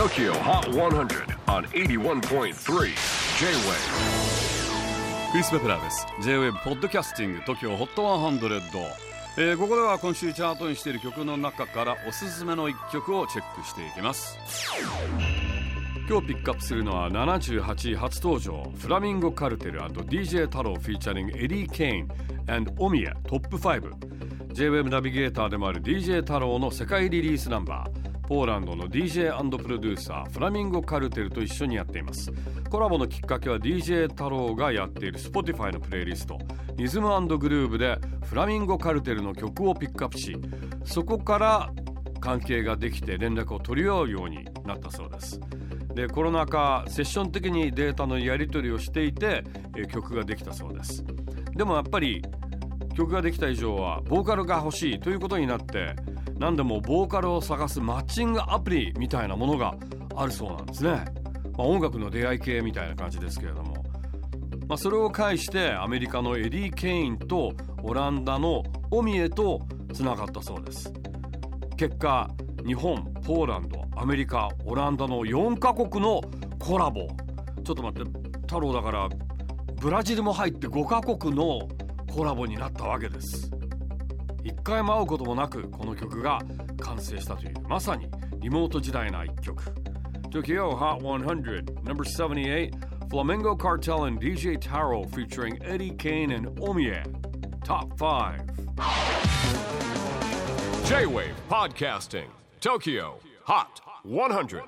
[0.00, 2.54] TOKYO HOT 100 on 81.3 J-WAVE
[5.30, 6.06] クリス・ペプラーです。
[6.22, 8.80] J-WAVE ポッドキャスティング TOKYO HOT 100、
[9.36, 14.38] えー、ここでは今週チャートインしている曲の中からおすすめの一曲をチェックしていきます。
[16.08, 22.08] 今日ピックアップするのは78位初登場フラミンゴカルテル &DJ 太郎フィーチャリングエディ・ケイン
[22.46, 28.09] and オミヤトップ 5J-WAVE ナビゲーターでもある DJ 太郎の世界リリースナンバー。
[28.30, 32.30] ポーランドの DJ& プロデューサー FLAMINGO CARTEL と一緒にやっています。
[32.70, 36.38] コラボのきっかけは DJ 太郎がやっている Spotify のプレイリスト。
[36.76, 40.36] リズムグルーブでフラミンゴカルテルの曲をピックアップし
[40.84, 41.72] そこから
[42.20, 45.40] 関係ができて連絡を取り合うようになったそうです。
[45.92, 49.42] でコロナ禍セッション的にデータのやり取りをしていて
[49.92, 51.04] 曲ができたそうです。
[51.56, 52.22] でもやっぱり
[52.94, 55.96] 曲ができた以上はボーカルが欲しいということになって
[56.40, 59.74] 何でもボーカルを探すマッチングアプリみたいなものが
[60.16, 63.74] あるそうなんですね、まあ、音楽の出会い系みたいな感じですけれども、
[64.66, 67.52] まあ、それを介してアメリカの EDDIE CANE と
[67.82, 69.60] オランダの OMMIEH と
[69.92, 70.90] つながったそうです。
[71.76, 72.30] 結果
[72.66, 76.22] 日本ポーランドアメリカオランダの4カ国の
[76.58, 77.06] コラボ。
[77.64, 79.08] ちょっと待って太郎だから
[79.78, 81.68] ブラジルも入って5カ国の
[82.10, 83.50] コラボになったわけです。
[84.42, 86.38] 一回も会うこともなくこの曲が
[86.80, 89.62] 完成したというまさにリモート時代な一曲
[90.30, 92.72] Tokyo Hot 100 Number 78
[93.10, 97.02] Flamingo Cartel and DJ Taro featuring Eddie Kane and Omie
[97.64, 98.40] Top 5
[100.86, 102.28] J-Wave Podcasting
[102.60, 104.62] Tokyo Hot 100